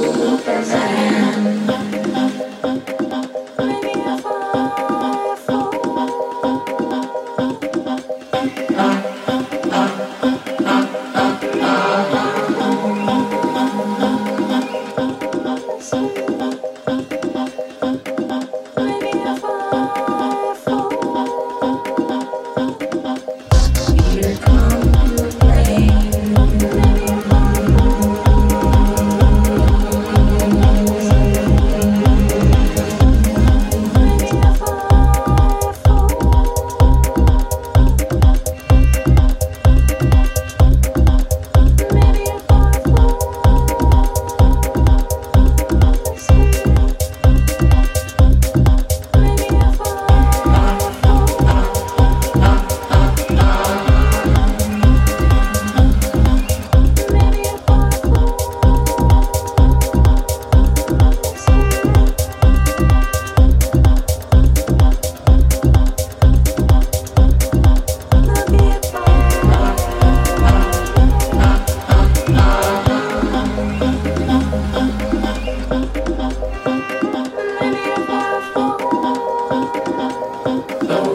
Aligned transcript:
Cause 0.00 0.72
I 0.72 1.09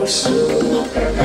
Jesús. 0.05 1.24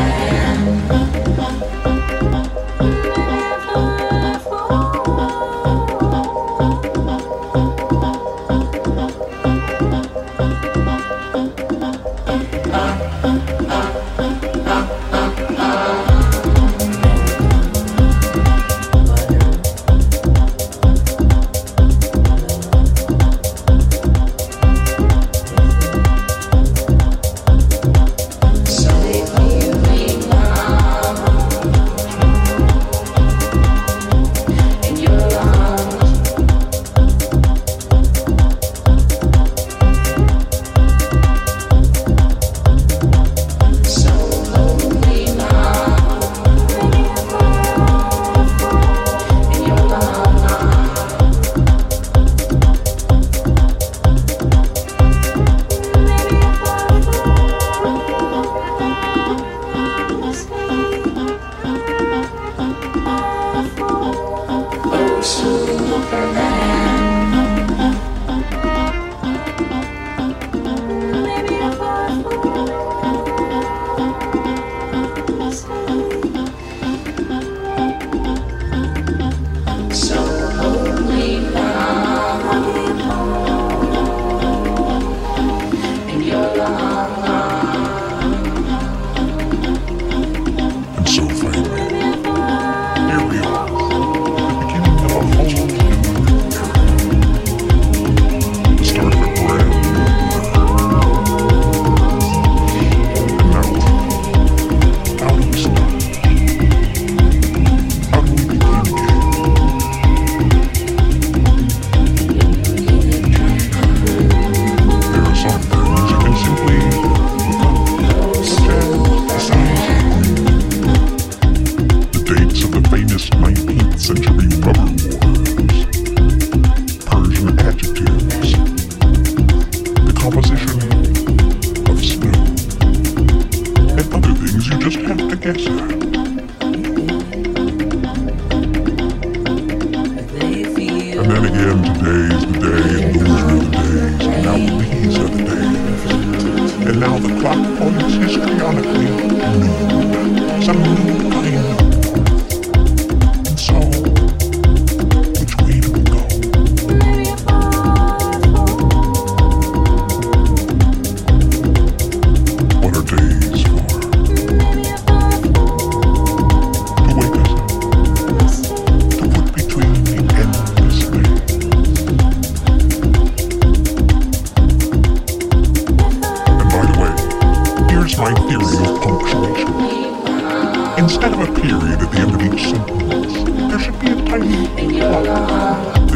just 134.81 134.97
have 134.97 135.29
to 135.29 135.37
guess. 135.37 136.10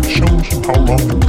Shows 0.05 0.51
you 0.51 0.63
how 0.63 0.85
long 0.85 1.24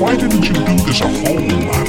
Why 0.00 0.16
didn't 0.16 0.46
you 0.46 0.54
do 0.54 0.76
this 0.86 1.02
a 1.02 1.08
whole 1.08 1.79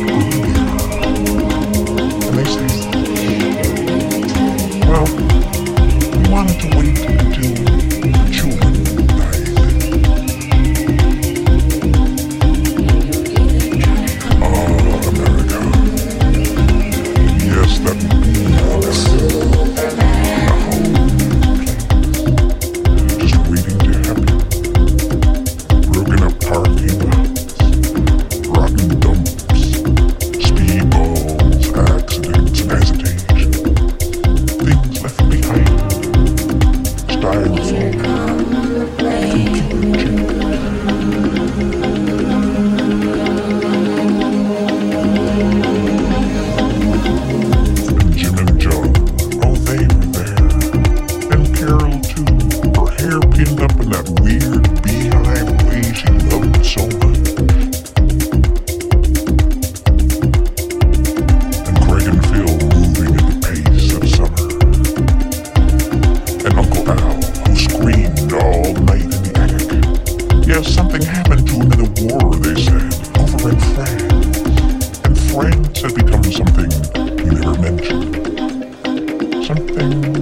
Yes, 70.52 70.74
something 70.74 71.02
happened 71.02 71.48
to 71.48 71.54
him 71.54 71.72
in 71.72 71.80
the 71.80 71.88
war, 72.12 72.36
they 72.36 72.62
said, 72.62 72.92
over 73.18 73.52
in 73.52 73.60
France. 73.72 75.00
And 75.06 75.18
France 75.32 75.80
had 75.80 75.96
become 75.96 76.24
something 76.28 76.70
he 77.20 77.30
never 77.40 77.56
mentioned. 77.62 78.12
Something 79.46 80.21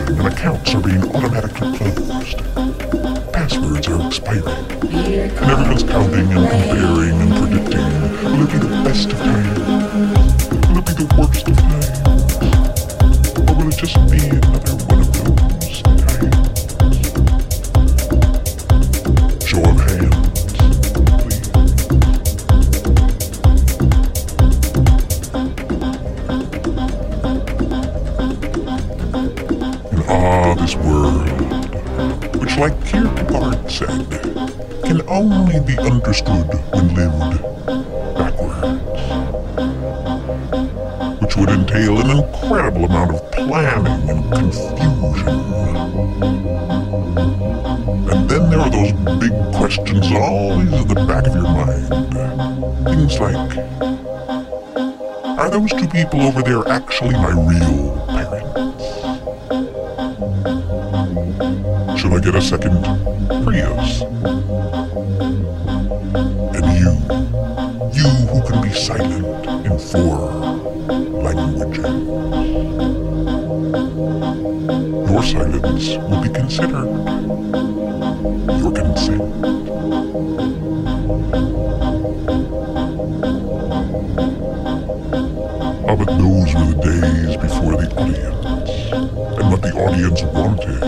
are 0.00 0.30
bouncing 0.30 0.59
understood 36.26 36.60
when 36.72 36.94
lived 36.94 37.42
backwards, 38.14 38.80
which 41.20 41.36
would 41.36 41.48
entail 41.50 42.00
an 42.00 42.10
incredible 42.18 42.84
amount 42.84 43.12
of 43.12 43.32
planning 43.32 44.10
and 44.10 44.32
confusion. 44.32 45.28
And 48.10 48.28
then 48.28 48.50
there 48.50 48.60
are 48.60 48.70
those 48.70 48.92
big 49.20 49.32
questions 49.54 50.12
always 50.12 50.72
at 50.72 50.88
the 50.88 50.94
back 51.06 51.26
of 51.26 51.34
your 51.34 51.44
mind. 51.44 51.88
Things 52.84 53.20
like, 53.20 53.56
are 55.38 55.50
those 55.50 55.70
two 55.70 55.88
people 55.88 56.20
over 56.22 56.42
there 56.42 56.66
actually 56.68 57.14
my 57.14 57.30
real 57.30 58.06
parents? 58.08 58.50
Should 62.00 62.12
I 62.12 62.20
get 62.20 62.34
a 62.34 62.42
second 62.42 62.82
Prius? 63.44 64.02
Can 69.00 69.24
in 69.64 69.78
four 69.78 70.28
languages. 71.22 71.86
Your 75.10 75.22
silence 75.22 75.96
will 75.96 76.22
be 76.22 76.28
considered 76.28 76.88
your 78.60 78.72
consent. 78.72 79.22
Ah, 85.88 85.96
but 85.96 86.08
those 86.18 86.54
were 86.54 86.66
the 86.68 86.78
days 86.82 87.36
before 87.36 87.76
the 87.76 87.88
audience, 87.96 88.46
and 89.38 89.50
what 89.50 89.62
the 89.62 89.72
audience 89.84 90.22
wanted, 90.22 90.82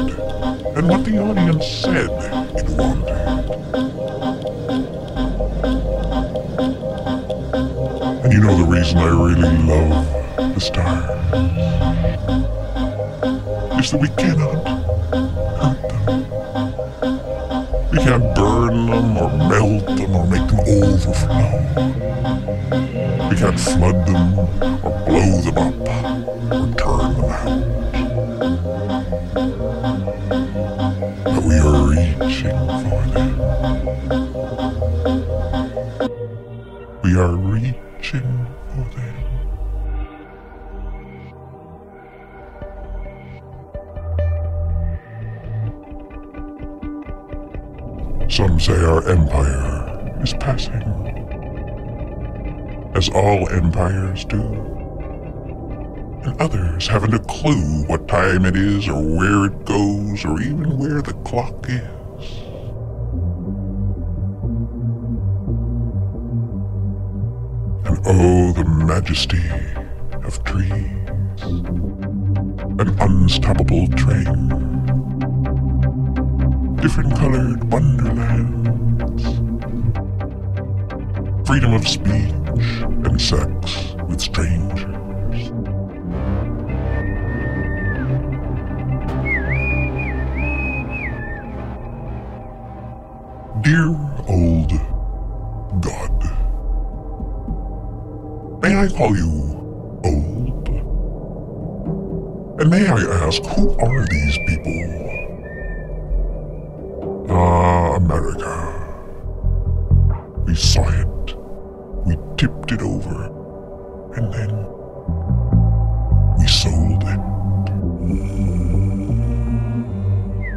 and 0.76 0.88
what 0.88 1.04
the 1.04 1.19
audience 1.19 1.66
said 1.66 2.11
it 2.59 2.69
wanted. 2.76 3.23
You 8.32 8.40
know 8.40 8.56
the 8.56 8.64
reason 8.64 8.96
I 8.96 9.08
really 9.08 9.50
love 9.68 10.06
the 10.54 10.58
stars 10.58 11.04
is 13.78 13.90
that 13.90 14.00
we 14.00 14.08
cannot 14.16 14.66
hurt 15.60 15.82
them. 15.90 16.22
We 17.90 17.98
can't 17.98 18.34
burn 18.34 18.86
them 18.86 19.18
or 19.18 19.28
melt 19.36 19.84
them 19.84 20.16
or 20.16 20.26
make 20.28 20.48
them 20.48 20.60
overflow. 20.66 21.50
We 23.28 23.34
can't 23.36 23.60
flood 23.60 24.06
them 24.06 24.38
or 24.38 24.92
blow 25.04 25.32
them 25.42 25.58
up 25.58 25.74
or 26.56 26.66
turn 26.80 27.12
them 27.12 27.28
out. 27.28 27.60
But 31.24 31.42
We 31.44 31.56
are 31.58 31.84
reaching 31.84 32.60
for 32.80 33.02
them. 33.12 33.32
We 37.02 37.10
are 37.18 37.36
reaching 37.36 37.91
Some 38.12 38.28
say 48.61 48.85
our 48.85 49.09
empire 49.09 50.21
is 50.23 50.35
passing, 50.35 50.83
as 52.95 53.09
all 53.09 53.49
empires 53.49 54.26
do. 54.26 54.42
And 56.23 56.38
others 56.38 56.87
haven't 56.87 57.14
a 57.14 57.19
clue 57.21 57.85
what 57.87 58.09
time 58.09 58.45
it 58.45 58.57
is, 58.57 58.88
or 58.88 59.02
where 59.02 59.47
it 59.47 59.64
goes, 59.64 60.26
or 60.26 60.38
even 60.42 60.76
where 60.76 61.00
the 61.00 61.14
clock 61.25 61.66
is. 61.71 62.01
Oh, 68.04 68.52
the 68.52 68.64
majesty 68.64 69.42
of 70.25 70.42
trees, 70.44 70.73
an 72.80 72.97
unstoppable 73.00 73.87
train 73.88 74.73
different 76.82 77.14
colored 77.14 77.62
wonderlands. 77.71 79.23
Freedom 81.47 81.75
of 81.75 81.87
speech 81.87 82.35
and 82.82 83.23
sex 83.23 83.94
with 84.09 84.21
strangers. 84.21 84.82
Dear 93.62 94.01
I 98.82 98.88
call 98.88 99.16
you 99.16 99.30
old? 100.04 100.68
And 102.60 102.68
may 102.68 102.84
I 102.84 102.98
ask, 103.24 103.40
who 103.54 103.78
are 103.78 104.04
these 104.06 104.36
people? 104.48 104.80
Ah, 107.30 107.94
America. 107.94 108.56
We 110.46 110.56
saw 110.56 110.82
it. 110.88 111.36
We 112.06 112.16
tipped 112.36 112.72
it 112.72 112.82
over. 112.82 113.30
And 114.16 114.34
then 114.34 114.50
we 116.36 116.46
sold 116.48 117.04
it. 117.06 117.20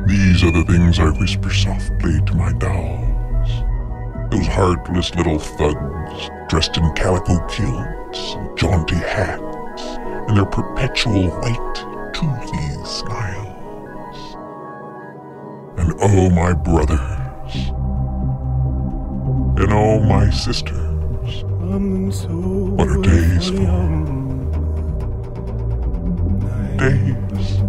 These 0.08 0.44
are 0.44 0.52
the 0.52 0.64
things 0.68 0.98
I 0.98 1.12
whisper 1.12 1.52
softly 1.52 2.20
to 2.26 2.34
my 2.34 2.52
dolls. 2.54 3.50
Those 4.32 4.48
heartless 4.48 5.14
little 5.14 5.38
thugs 5.38 6.32
dressed 6.56 6.78
in 6.78 6.90
calico 6.94 7.38
kilts 7.48 8.34
and 8.36 8.58
jaunty 8.58 8.96
hats 8.96 9.82
and 10.26 10.38
their 10.38 10.46
perpetual 10.46 11.28
white, 11.28 11.76
toothy 12.14 12.86
smiles. 12.86 14.36
And 15.78 15.94
oh, 16.00 16.30
my 16.30 16.54
brothers. 16.54 17.56
And 19.60 19.74
oh, 19.74 20.00
my 20.00 20.30
sisters. 20.30 21.44
What 21.44 22.88
are 22.88 23.02
days 23.02 23.50
for? 23.50 23.56
Days 26.78 27.60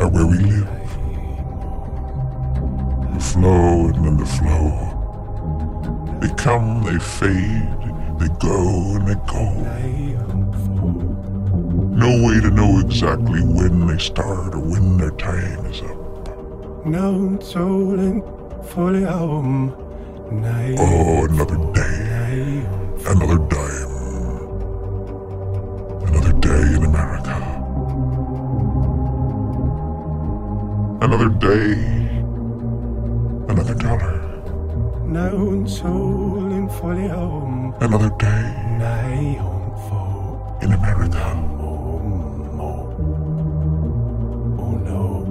are 0.00 0.08
where 0.08 0.26
we 0.26 0.38
live. 0.38 0.70
The 3.12 3.20
flow 3.20 3.88
and 3.88 4.04
then 4.04 4.16
the 4.18 4.24
flow. 4.24 4.92
They 6.20 6.32
come, 6.34 6.84
they 6.84 6.98
fade, 7.00 7.75
they 8.18 8.28
go 8.40 8.96
and 8.96 9.06
they 9.08 9.18
go. 9.26 9.44
No 12.04 12.08
way 12.26 12.40
to 12.40 12.50
know 12.50 12.78
exactly 12.86 13.40
when 13.42 13.86
they 13.86 13.98
start 13.98 14.54
or 14.54 14.60
when 14.60 14.96
their 14.98 15.10
time 15.10 15.66
is 15.70 15.80
up. 15.82 15.96
Någon 16.86 17.38
solen 17.42 18.22
följer 18.74 19.22
om 19.22 19.70
Nej, 20.30 20.76
Oh, 20.78 21.24
another 21.30 21.56
day, 21.74 22.66
another 23.10 23.38
dime, 23.50 23.96
another 26.08 26.32
day 26.40 26.76
in 26.76 26.84
America. 26.84 27.36
Another 31.00 31.28
day, 31.28 31.76
another 33.48 33.74
dollar, 33.74 34.20
Någon 35.06 35.68
solen 35.68 36.68
följer 36.68 37.16
om 37.16 37.55
another 37.80 38.10
day 38.18 38.52
Nej, 38.78 39.38
hon 39.40 39.70
får 39.90 40.58
in 40.62 40.72
America. 40.72 41.36
Oh 44.58 44.78
no 44.88 45.26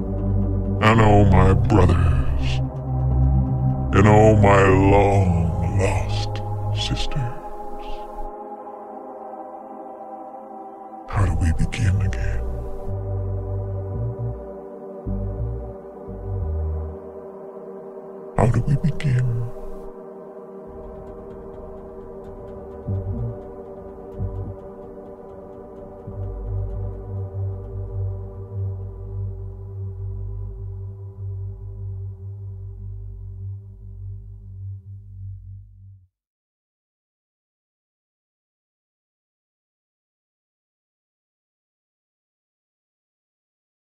And 0.82 1.02
oh, 1.02 1.26
my 1.26 1.54
brothers, 1.54 2.60
and 3.96 4.08
oh, 4.08 4.36
my 4.36 4.64
long 4.92 5.80
lost 5.80 6.42
sisters. 6.76 7.12
How 11.10 11.26
do 11.26 11.34
we 11.42 11.52
begin 11.54 12.02
again? 12.02 12.42
How 18.38 18.46
do 18.46 18.62
we 18.68 18.76
begin? 18.76 19.65